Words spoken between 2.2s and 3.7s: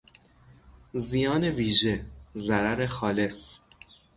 ضرر خالص